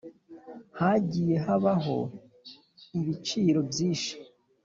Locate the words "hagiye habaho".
0.79-1.97